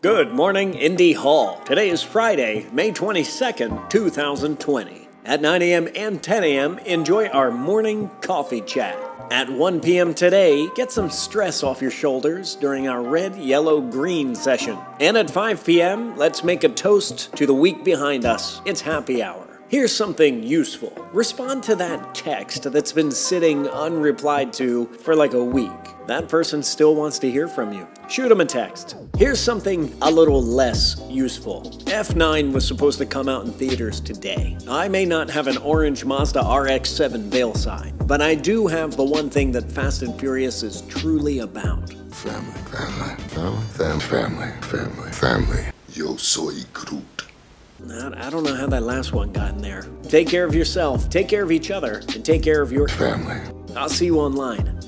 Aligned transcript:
Good 0.00 0.30
morning, 0.30 0.74
Indy 0.74 1.12
Hall. 1.12 1.60
Today 1.64 1.88
is 1.88 2.04
Friday, 2.04 2.68
May 2.70 2.92
22nd, 2.92 3.90
2020. 3.90 5.08
At 5.24 5.40
9 5.40 5.60
a.m. 5.60 5.88
and 5.96 6.22
10 6.22 6.44
a.m., 6.44 6.78
enjoy 6.78 7.26
our 7.26 7.50
morning 7.50 8.08
coffee 8.20 8.60
chat. 8.60 8.96
At 9.32 9.50
1 9.50 9.80
p.m. 9.80 10.14
today, 10.14 10.68
get 10.76 10.92
some 10.92 11.10
stress 11.10 11.64
off 11.64 11.82
your 11.82 11.90
shoulders 11.90 12.54
during 12.54 12.86
our 12.86 13.02
red, 13.02 13.34
yellow, 13.38 13.80
green 13.80 14.36
session. 14.36 14.78
And 15.00 15.16
at 15.16 15.32
5 15.32 15.64
p.m., 15.64 16.16
let's 16.16 16.44
make 16.44 16.62
a 16.62 16.68
toast 16.68 17.34
to 17.34 17.44
the 17.44 17.52
week 17.52 17.82
behind 17.82 18.24
us. 18.24 18.62
It's 18.64 18.82
happy 18.82 19.20
hour. 19.20 19.47
Here's 19.68 19.94
something 19.94 20.42
useful. 20.42 20.94
Respond 21.12 21.62
to 21.64 21.76
that 21.76 22.14
text 22.14 22.62
that's 22.72 22.90
been 22.90 23.10
sitting 23.10 23.64
unreplied 23.64 24.50
to 24.54 24.86
for 24.86 25.14
like 25.14 25.34
a 25.34 25.44
week. 25.44 25.70
That 26.06 26.26
person 26.26 26.62
still 26.62 26.94
wants 26.94 27.18
to 27.18 27.30
hear 27.30 27.46
from 27.48 27.74
you. 27.74 27.86
Shoot 28.08 28.30
them 28.30 28.40
a 28.40 28.46
text. 28.46 28.96
Here's 29.18 29.38
something 29.38 29.94
a 30.00 30.10
little 30.10 30.42
less 30.42 30.98
useful. 31.10 31.64
F9 31.84 32.50
was 32.54 32.66
supposed 32.66 32.96
to 33.00 33.04
come 33.04 33.28
out 33.28 33.44
in 33.44 33.52
theaters 33.52 34.00
today. 34.00 34.56
I 34.66 34.88
may 34.88 35.04
not 35.04 35.28
have 35.28 35.48
an 35.48 35.58
orange 35.58 36.02
Mazda 36.02 36.40
RX 36.50 36.88
7 36.88 37.30
VeilSide, 37.30 38.06
but 38.06 38.22
I 38.22 38.36
do 38.36 38.68
have 38.68 38.96
the 38.96 39.04
one 39.04 39.28
thing 39.28 39.52
that 39.52 39.70
Fast 39.70 40.00
and 40.00 40.18
Furious 40.18 40.62
is 40.62 40.80
truly 40.88 41.40
about. 41.40 41.90
Family, 42.14 42.52
family, 42.72 43.22
family, 43.24 43.66
fam- 43.66 44.00
family, 44.00 44.52
family, 44.62 45.12
family. 45.12 45.64
Yo 45.92 46.16
soy 46.16 46.54
Groot. 46.72 47.27
I 47.90 48.26
I 48.26 48.30
don't 48.30 48.42
know 48.42 48.54
how 48.54 48.66
that 48.66 48.82
last 48.82 49.12
one 49.12 49.32
got 49.32 49.54
in 49.54 49.62
there. 49.62 49.86
Take 50.02 50.28
care 50.28 50.44
of 50.44 50.54
yourself, 50.54 51.08
take 51.08 51.28
care 51.28 51.42
of 51.42 51.52
each 51.52 51.70
other, 51.70 52.02
and 52.14 52.24
take 52.24 52.42
care 52.42 52.60
of 52.60 52.72
your 52.72 52.88
Family. 52.88 53.40
I'll 53.76 53.88
see 53.88 54.06
you 54.06 54.18
online. 54.18 54.80